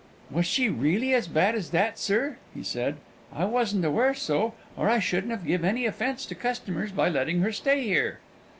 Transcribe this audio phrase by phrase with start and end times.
[0.31, 2.95] "Was she reelly as bad as that, sir?" he said.
[3.31, 7.51] "I wasn't aware so, or I shouldn't give any offence to customers by letting her
[7.51, 8.17] stay here."